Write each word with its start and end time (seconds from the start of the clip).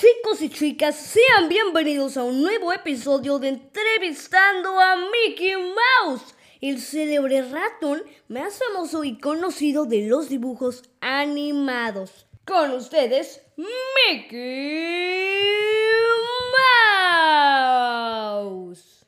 Chicos 0.00 0.40
y 0.42 0.48
chicas, 0.48 0.94
sean 0.94 1.48
bienvenidos 1.48 2.16
a 2.16 2.22
un 2.22 2.40
nuevo 2.40 2.72
episodio 2.72 3.40
de 3.40 3.48
Entrevistando 3.48 4.78
a 4.78 4.94
Mickey 4.94 5.56
Mouse, 5.56 6.36
el 6.60 6.80
célebre 6.80 7.42
ratón 7.42 8.04
más 8.28 8.60
famoso 8.60 9.02
y 9.02 9.18
conocido 9.18 9.86
de 9.86 10.06
los 10.06 10.28
dibujos 10.28 10.84
animados. 11.00 12.28
Con 12.46 12.70
ustedes, 12.74 13.42
Mickey 13.56 14.38
Mouse. 18.54 19.04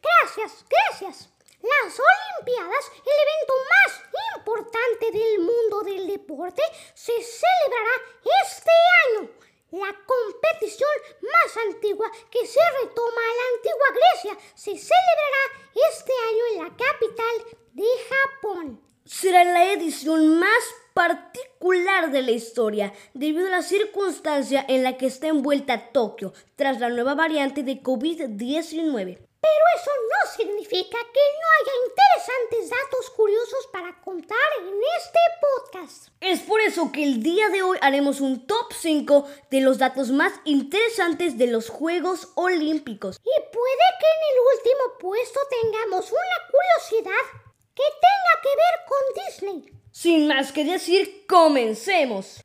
Gracias, 0.00 0.64
gracias. 0.70 1.37
Las 1.60 1.98
Olimpiadas, 1.98 2.92
el 3.04 3.18
evento 3.26 3.54
más 3.72 4.00
importante 4.36 5.10
del 5.10 5.38
mundo 5.40 5.82
del 5.82 6.06
deporte, 6.06 6.62
se 6.94 7.12
celebrará 7.20 7.94
este 8.44 8.70
año. 9.06 9.30
La 9.70 9.92
competición 10.06 10.90
más 11.20 11.56
antigua 11.68 12.10
que 12.30 12.46
se 12.46 12.60
retoma 12.80 13.20
a 13.20 13.36
la 13.36 13.56
antigua 13.56 13.88
Grecia 13.92 14.50
se 14.54 14.70
celebrará 14.70 15.42
este 15.90 16.12
año 16.30 16.44
en 16.52 16.58
la 16.62 16.76
capital 16.76 17.58
de 17.72 17.84
Japón. 18.08 18.80
Será 19.04 19.44
la 19.44 19.72
edición 19.72 20.38
más 20.38 20.64
particular 20.94 22.10
de 22.12 22.22
la 22.22 22.30
historia 22.30 22.92
debido 23.14 23.48
a 23.48 23.50
la 23.50 23.62
circunstancia 23.62 24.64
en 24.68 24.84
la 24.84 24.96
que 24.96 25.06
está 25.06 25.28
envuelta 25.28 25.92
Tokio 25.92 26.32
tras 26.56 26.78
la 26.78 26.88
nueva 26.88 27.14
variante 27.14 27.62
de 27.62 27.82
COVID-19. 27.82 29.27
Pero 29.40 29.64
eso 29.76 29.90
no 30.10 30.32
significa 30.36 30.98
que 30.98 31.20
no 31.38 31.46
haya 31.58 31.72
interesantes 31.86 32.70
datos 32.70 33.10
curiosos 33.10 33.68
para 33.72 34.00
contar 34.00 34.38
en 34.60 34.74
este 34.98 35.18
podcast. 35.40 36.08
Es 36.20 36.40
por 36.40 36.60
eso 36.60 36.90
que 36.90 37.04
el 37.04 37.22
día 37.22 37.48
de 37.48 37.62
hoy 37.62 37.78
haremos 37.80 38.20
un 38.20 38.46
top 38.46 38.72
5 38.72 39.28
de 39.50 39.60
los 39.60 39.78
datos 39.78 40.10
más 40.10 40.32
interesantes 40.44 41.38
de 41.38 41.46
los 41.46 41.68
Juegos 41.68 42.28
Olímpicos. 42.34 43.20
Y 43.22 43.40
puede 43.52 43.86
que 44.00 44.06
en 44.06 44.22
el 44.32 44.38
último 44.56 44.98
puesto 44.98 45.40
tengamos 45.62 46.10
una 46.10 46.50
curiosidad 46.50 47.42
que 47.74 47.84
tenga 47.84 48.42
que 48.42 48.48
ver 48.48 48.86
con 48.88 49.52
Disney. 49.54 49.80
Sin 49.92 50.26
más 50.26 50.52
que 50.52 50.64
decir, 50.64 51.26
comencemos. 51.28 52.40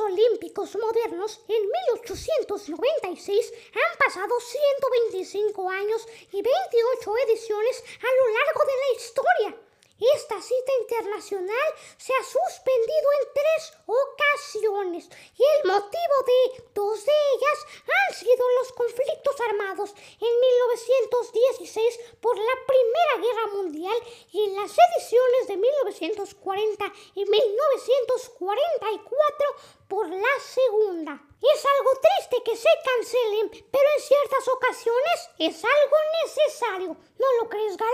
Olímpicos 0.00 0.76
modernos, 0.76 1.40
en 1.48 1.62
1896, 1.96 3.52
han 3.74 3.98
pasado 3.98 4.34
125 4.40 5.70
años 5.70 6.06
y 6.32 6.42
28 6.42 7.16
ediciones 7.26 7.84
a 8.00 8.10
lo 8.16 8.32
largo 8.32 8.60
de 8.64 8.76
la 8.76 8.96
historia. 8.96 9.68
Esta 10.14 10.40
cita 10.40 10.72
internacional 10.80 11.68
se 11.96 12.14
ha 12.14 12.22
suspendido 12.22 13.08
en 13.18 13.28
tres 13.34 13.72
ocasiones 13.84 15.08
y 15.36 15.42
el 15.42 15.66
motivo 15.66 16.16
de 16.24 16.62
dos 16.72 17.04
de 17.04 17.12
ellas 17.34 17.66
han 17.82 18.14
sido 18.14 18.48
los 18.60 18.72
conflictos 18.74 19.40
armados 19.40 19.90
en 20.20 20.40
1916 20.40 22.00
por 22.20 22.36
la 22.38 22.54
Primera 22.64 23.26
Guerra 23.26 23.46
Mundial 23.54 23.96
y 24.30 24.44
en 24.44 24.54
las 24.54 24.70
ediciones 24.70 25.48
de 25.48 25.56
1940 26.00 26.92
y 27.14 27.24
1944 27.24 29.46
por 29.88 30.08
la 30.08 30.40
Segunda. 30.40 31.20
Es 31.40 31.64
algo 31.78 31.90
triste 32.00 32.42
que 32.44 32.56
se 32.56 32.68
cancelen, 32.84 33.48
pero 33.70 33.84
en 33.96 34.02
ciertas 34.02 34.48
ocasiones 34.48 35.30
es 35.38 35.64
algo 35.64 35.96
necesario. 36.24 36.96
¿No 37.18 37.26
lo 37.42 37.48
crees, 37.48 37.76
Gala? 37.76 37.92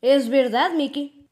Es 0.00 0.28
verdad, 0.28 0.70
Mickey. 0.72 1.28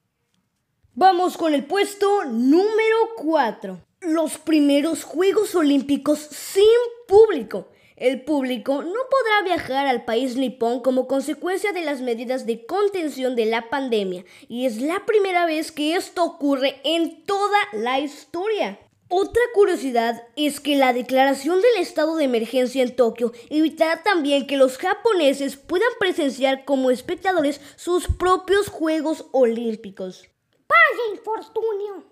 Vamos 0.95 1.37
con 1.37 1.55
el 1.55 1.65
puesto 1.65 2.25
número 2.25 3.15
4. 3.17 3.81
Los 4.01 4.39
primeros 4.39 5.05
Juegos 5.05 5.55
Olímpicos 5.55 6.19
sin 6.19 6.65
público. 7.09 7.69
El 7.97 8.23
público 8.23 8.83
no 8.83 9.01
podrá 9.11 9.43
viajar 9.45 9.87
al 9.87 10.05
país 10.05 10.37
nipón 10.37 10.81
como 10.81 11.07
consecuencia 11.07 11.73
de 11.73 11.83
las 11.83 12.01
medidas 12.01 12.47
de 12.47 12.65
contención 12.65 13.37
de 13.37 13.47
la 13.47 13.69
pandemia 13.69 14.25
y 14.49 14.67
es 14.67 14.81
la 14.81 15.05
primera 15.05 15.47
vez 15.47 15.73
que 15.73 15.95
esto 15.95 16.25
ocurre 16.25 16.81
en 16.85 17.25
toda 17.25 17.59
la 17.73 18.01
historia. 18.01 18.79
Otra 19.15 19.43
curiosidad 19.53 20.27
es 20.37 20.59
que 20.59 20.75
la 20.75 20.95
declaración 20.95 21.61
del 21.61 21.83
estado 21.83 22.17
de 22.17 22.25
emergencia 22.25 22.83
en 22.83 22.97
Tokio 22.97 23.33
evitará 23.51 24.03
también 24.03 24.47
que 24.47 24.57
los 24.57 24.79
japoneses 24.79 25.59
puedan 25.59 25.91
presenciar 26.01 26.65
como 26.65 26.91
espectadores 26.91 27.61
sus 27.77 28.07
propios 28.09 28.69
Juegos 28.69 29.27
Olímpicos. 29.33 30.31
¡Vaya 30.67 31.15
infortunio! 31.15 32.05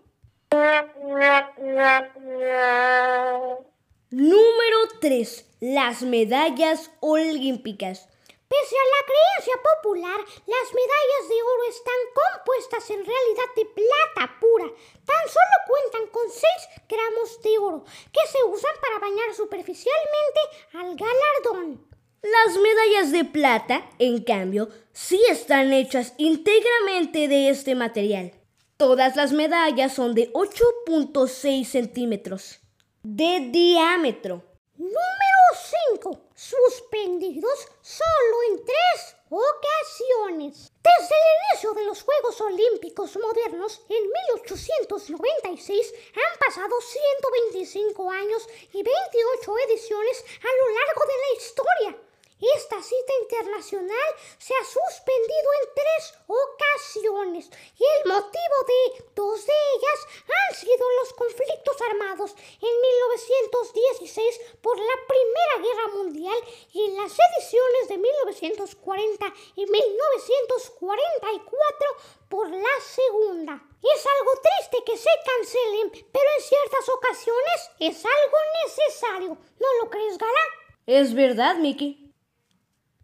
Número 4.12 4.78
3. 5.00 5.46
Las 5.60 6.02
medallas 6.02 6.90
olímpicas. 6.98 8.08
Pese 8.48 8.74
a 8.74 8.90
la 8.90 9.06
creencia 9.06 9.54
popular, 9.62 10.18
las 10.18 10.74
medallas 10.74 11.28
de 11.28 11.42
oro 11.44 11.62
están 11.68 11.94
compuestas 12.12 12.90
en 12.90 13.06
realidad 13.06 13.54
de 13.54 13.66
plata 13.66 14.40
pura. 14.40 14.64
Tan 14.64 15.28
solo 15.28 15.56
cuentan 15.68 16.08
con 16.10 16.28
6 16.28 16.42
gramos 16.88 17.40
de 17.40 17.58
oro, 17.58 17.84
que 18.12 18.26
se 18.32 18.42
usan 18.42 18.72
para 18.82 18.98
bañar 18.98 19.32
superficialmente 19.32 20.40
al 20.72 20.96
galardón. 20.96 21.86
Las 22.22 22.56
medallas 22.56 23.12
de 23.12 23.24
plata, 23.26 23.88
en 24.00 24.24
cambio, 24.24 24.70
sí 24.92 25.22
están 25.28 25.72
hechas 25.72 26.14
íntegramente 26.18 27.28
de 27.28 27.48
este 27.48 27.76
material. 27.76 28.32
Todas 28.76 29.14
las 29.14 29.30
medallas 29.30 29.94
son 29.94 30.16
de 30.16 30.32
8.6 30.32 31.64
centímetros 31.64 32.59
de 33.02 33.50
diámetro. 33.50 34.42
Número 34.76 35.40
5. 35.92 36.20
Suspendidos 36.34 37.68
solo 37.80 38.42
en 38.50 38.64
tres 38.64 39.16
ocasiones. 39.30 40.72
Desde 40.82 41.14
el 41.14 41.52
inicio 41.52 41.72
de 41.74 41.84
los 41.84 42.02
Juegos 42.02 42.40
Olímpicos 42.40 43.16
modernos, 43.16 43.82
en 43.88 44.02
1896, 44.02 45.94
han 46.14 46.38
pasado 46.38 46.74
125 46.80 48.10
años 48.10 48.46
y 48.72 48.82
28 48.82 49.58
ediciones 49.68 50.24
a 50.40 50.50
lo 50.56 50.74
largo 50.74 51.02
de 51.06 51.16
la 51.16 51.42
historia. 51.42 52.09
Esta 52.80 52.96
cita 52.96 53.12
internacional 53.20 54.08
se 54.38 54.54
ha 54.54 54.64
suspendido 54.64 55.52
en 55.60 55.68
tres 55.74 56.14
ocasiones 56.26 57.50
y 57.78 57.84
el 57.84 58.06
motivo 58.08 58.64
de 58.66 59.04
dos 59.14 59.44
de 59.44 59.52
ellas 59.76 60.06
han 60.24 60.54
sido 60.56 60.90
los 61.00 61.12
conflictos 61.12 61.76
armados 61.90 62.32
en 62.32 62.80
1916 62.80 64.40
por 64.62 64.78
la 64.78 64.96
Primera 65.06 65.58
Guerra 65.60 65.88
Mundial 65.94 66.38
y 66.72 66.86
en 66.86 66.96
las 66.96 67.12
ediciones 67.12 67.88
de 67.88 67.98
1940 67.98 69.34
y 69.56 69.66
1944 69.66 71.86
por 72.30 72.48
la 72.48 72.80
Segunda. 72.80 73.62
Es 73.94 74.06
algo 74.06 74.32
triste 74.40 74.82
que 74.86 74.96
se 74.96 75.10
cancelen, 75.26 75.90
pero 76.10 76.30
en 76.34 76.42
ciertas 76.42 76.88
ocasiones 76.88 77.72
es 77.78 78.06
algo 78.06 78.38
necesario. 78.64 79.36
¿No 79.58 79.68
lo 79.82 79.90
crees, 79.90 80.16
Gala? 80.16 80.40
Es 80.86 81.12
verdad, 81.12 81.56
Mickey. 81.56 81.99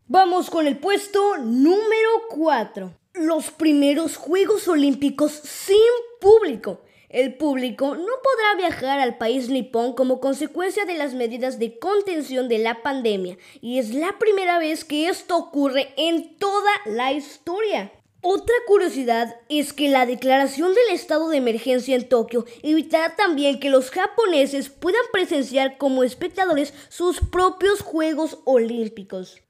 Vamos 0.08 0.50
con 0.50 0.68
el 0.68 0.78
puesto 0.78 1.36
número 1.38 2.10
4. 2.28 2.94
Los 3.14 3.50
primeros 3.50 4.16
Juegos 4.16 4.68
Olímpicos 4.68 5.32
sin 5.32 5.76
público. 6.20 6.80
El 7.08 7.34
público 7.34 7.96
no 7.96 8.12
podrá 8.22 8.54
viajar 8.56 9.00
al 9.00 9.18
país 9.18 9.48
nipón 9.48 9.94
como 9.94 10.20
consecuencia 10.20 10.84
de 10.84 10.96
las 10.96 11.14
medidas 11.14 11.58
de 11.58 11.80
contención 11.80 12.48
de 12.48 12.58
la 12.58 12.84
pandemia 12.84 13.36
y 13.60 13.80
es 13.80 13.92
la 13.94 14.16
primera 14.20 14.60
vez 14.60 14.84
que 14.84 15.08
esto 15.08 15.36
ocurre 15.36 15.92
en 15.96 16.36
toda 16.36 16.70
la 16.84 17.12
historia. 17.12 17.90
Otra 18.20 18.54
curiosidad 18.68 19.34
es 19.48 19.72
que 19.72 19.88
la 19.88 20.06
declaración 20.06 20.72
del 20.72 20.94
estado 20.94 21.30
de 21.30 21.38
emergencia 21.38 21.96
en 21.96 22.08
Tokio 22.08 22.44
evitará 22.62 23.16
también 23.16 23.58
que 23.58 23.70
los 23.70 23.90
japoneses 23.90 24.68
puedan 24.68 25.02
presenciar 25.12 25.78
como 25.78 26.04
espectadores 26.04 26.74
sus 26.90 27.18
propios 27.18 27.80
Juegos 27.80 28.38
Olímpicos. 28.44 29.42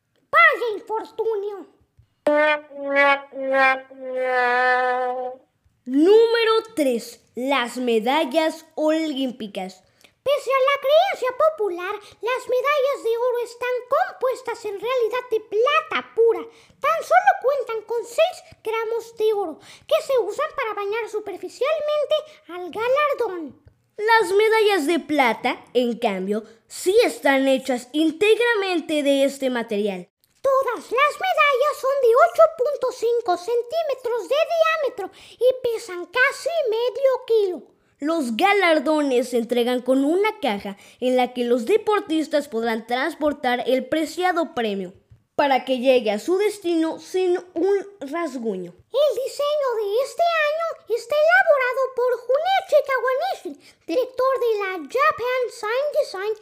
¡Vaya 0.57 0.73
infortunio! 0.73 1.67
Número 5.85 6.53
3. 6.75 7.21
Las 7.35 7.77
medallas 7.77 8.65
olímpicas. 8.75 9.83
Pese 10.23 10.51
a 10.51 10.61
la 10.69 10.77
creencia 10.81 11.29
popular, 11.51 11.95
las 11.95 12.49
medallas 12.49 13.05
de 13.05 13.19
oro 13.19 13.39
están 13.45 13.69
compuestas 13.97 14.65
en 14.65 14.81
realidad 14.81 15.25
de 15.31 15.41
plata 15.41 16.15
pura. 16.15 16.41
Tan 16.41 17.01
solo 17.05 17.31
cuentan 17.43 17.83
con 17.83 18.03
6 18.03 18.19
gramos 18.65 19.15
de 19.19 19.33
oro, 19.35 19.59
que 19.87 20.03
se 20.07 20.19
usan 20.21 20.49
para 20.57 20.73
bañar 20.73 21.07
superficialmente 21.11 22.15
al 22.49 22.71
galardón. 22.71 23.63
Las 23.99 24.33
medallas 24.33 24.87
de 24.87 25.01
plata, 25.01 25.63
en 25.75 25.99
cambio, 25.99 26.45
sí 26.67 26.97
están 27.05 27.47
hechas 27.47 27.91
íntegramente 27.93 29.03
de 29.03 29.25
este 29.25 29.51
material. 29.51 30.09
Todas 30.47 30.77
las 30.77 30.93
medallas 30.93 31.77
son 31.81 31.91
de 32.03 32.11
8.5 32.95 33.37
centímetros 33.37 34.29
de 34.29 34.37
diámetro 34.55 35.11
y 35.33 35.49
pesan 35.61 36.07
casi 36.07 36.51
medio 36.71 37.25
kilo. 37.27 37.63
Los 37.99 38.37
galardones 38.37 39.31
se 39.31 39.39
entregan 39.39 39.83
con 39.83 40.05
una 40.05 40.39
caja 40.41 40.77
en 41.01 41.17
la 41.17 41.33
que 41.33 41.45
los 41.45 41.67
deportistas 41.67 42.47
podrán 42.47 42.87
transportar 42.87 43.65
el 43.67 43.87
preciado 43.87 44.55
premio 44.55 44.93
para 45.37 45.67
que 45.67 45.79
llegue 45.79 46.11
a 46.11 46.19
su 46.19 46.39
destino 46.39 46.99
sin 46.99 47.39
un 47.55 47.77
rasguño. 48.01 48.73
El 48.73 49.11
diseño 49.23 49.69
de 49.77 50.03
este 50.03 50.23
año 50.49 50.97
está 50.97 51.15
elaborado 51.15 51.83
por 51.95 52.11
Junichi 52.25 52.79
Kawanishi, 52.89 53.77
director 53.87 54.41
de 54.41 54.59
la 54.59 54.73
Japan 54.79 55.43
Sign 55.51 55.87
Design 56.01 56.35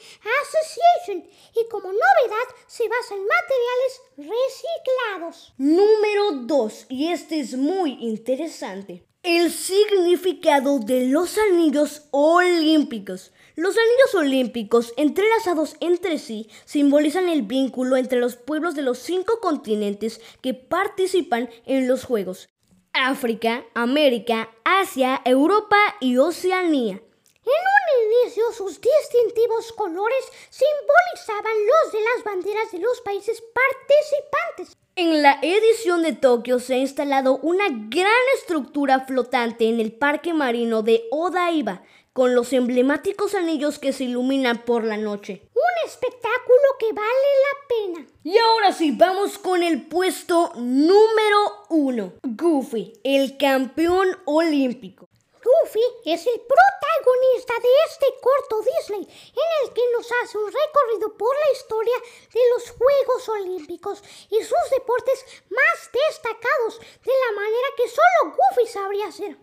Association, 0.42 1.30
y 1.56 1.68
como 1.68 1.88
novedad 1.88 2.54
se 2.68 2.88
basa 2.88 3.14
en 3.14 3.26
materiales 3.26 4.02
reciclados. 4.16 5.52
Número 5.58 6.46
2, 6.46 6.86
y 6.90 7.08
este 7.08 7.40
es 7.40 7.56
muy 7.56 7.98
interesante. 8.00 9.04
El 9.24 9.50
significado 9.50 10.78
de 10.78 11.08
los 11.08 11.36
anillos 11.38 12.02
olímpicos. 12.12 13.32
Los 13.56 13.76
anillos 13.76 14.14
olímpicos, 14.16 14.92
entrelazados 14.96 15.76
entre 15.78 16.18
sí, 16.18 16.48
simbolizan 16.64 17.28
el 17.28 17.42
vínculo 17.42 17.96
entre 17.96 18.18
los 18.18 18.34
pueblos 18.34 18.74
de 18.74 18.82
los 18.82 18.98
cinco 18.98 19.38
continentes 19.40 20.20
que 20.40 20.54
participan 20.54 21.48
en 21.64 21.86
los 21.86 22.04
Juegos. 22.04 22.48
África, 22.92 23.64
América, 23.74 24.50
Asia, 24.64 25.20
Europa 25.24 25.76
y 26.00 26.16
Oceanía. 26.16 26.94
En 26.94 27.62
un 27.76 28.24
inicio 28.24 28.50
sus 28.52 28.80
distintivos 28.80 29.72
colores 29.72 30.24
simbolizaban 30.50 31.54
los 31.66 31.92
de 31.92 32.00
las 32.00 32.24
banderas 32.24 32.72
de 32.72 32.78
los 32.80 33.00
países 33.02 33.40
participantes. 33.54 34.76
En 34.96 35.22
la 35.22 35.38
edición 35.42 36.02
de 36.02 36.12
Tokio 36.12 36.58
se 36.58 36.74
ha 36.74 36.78
instalado 36.78 37.38
una 37.38 37.66
gran 37.68 38.12
estructura 38.36 39.00
flotante 39.06 39.68
en 39.68 39.80
el 39.80 39.92
parque 39.92 40.32
marino 40.32 40.82
de 40.82 41.04
Odaiba, 41.10 41.82
con 42.14 42.36
los 42.36 42.52
emblemáticos 42.52 43.34
anillos 43.34 43.80
que 43.80 43.92
se 43.92 44.04
iluminan 44.04 44.64
por 44.64 44.84
la 44.84 44.96
noche. 44.96 45.42
Un 45.52 45.88
espectáculo 45.88 46.62
que 46.78 46.92
vale 46.92 47.30
la 47.42 47.68
pena. 47.68 48.06
Y 48.22 48.38
ahora 48.38 48.72
sí, 48.72 48.92
vamos 48.96 49.36
con 49.36 49.64
el 49.64 49.88
puesto 49.88 50.52
número 50.54 51.66
uno. 51.70 52.12
Goofy, 52.22 52.92
el 53.02 53.36
campeón 53.36 54.16
olímpico. 54.26 55.08
Goofy 55.42 55.82
es 56.04 56.24
el 56.28 56.40
protagonista 56.40 57.52
de 57.60 57.68
este 57.90 58.06
corto 58.22 58.62
Disney 58.62 59.02
en 59.02 59.66
el 59.66 59.74
que 59.74 59.82
nos 59.96 60.06
hace 60.22 60.38
un 60.38 60.46
recorrido 60.46 61.16
por 61.18 61.34
la 61.34 61.52
historia 61.52 61.96
de 62.32 62.40
los 62.54 62.70
Juegos 62.70 63.28
Olímpicos 63.28 64.02
y 64.30 64.36
sus 64.36 64.70
deportes 64.70 65.26
más 65.50 65.90
destacados 65.92 66.78
de 66.78 67.12
la 67.26 67.42
manera 67.42 67.68
que 67.76 67.88
solo 67.88 68.36
Goofy 68.36 68.66
sabría 68.68 69.08
hacer. 69.08 69.36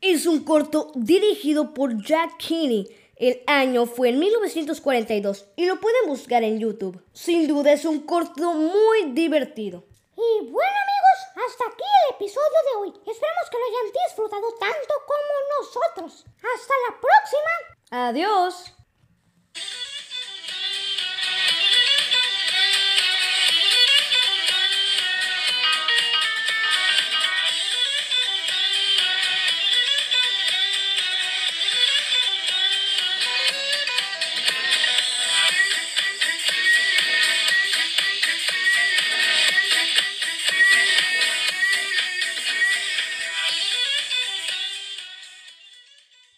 Es 0.00 0.26
un 0.26 0.44
corto 0.44 0.92
dirigido 0.94 1.72
por 1.72 2.02
Jack 2.02 2.36
Kinney. 2.36 2.86
El 3.16 3.42
año 3.46 3.86
fue 3.86 4.10
en 4.10 4.18
1942 4.18 5.46
y 5.56 5.64
lo 5.64 5.80
pueden 5.80 6.06
buscar 6.06 6.42
en 6.44 6.58
YouTube. 6.58 7.02
Sin 7.12 7.48
duda 7.48 7.72
es 7.72 7.86
un 7.86 8.00
corto 8.00 8.52
muy 8.52 9.12
divertido. 9.12 9.84
Y 10.14 10.44
bueno 10.44 10.78
amigos, 10.86 11.46
hasta 11.46 11.64
aquí 11.64 11.84
el 12.08 12.14
episodio 12.14 12.58
de 12.70 12.78
hoy. 12.80 12.88
Esperamos 12.88 13.50
que 13.50 13.58
lo 13.58 13.64
hayan 13.64 13.92
disfrutado 14.06 14.52
tanto 14.60 14.94
como 15.06 15.60
nosotros. 15.60 16.26
Hasta 16.36 16.74
la 16.88 17.00
próxima. 17.00 18.08
Adiós. 18.08 18.75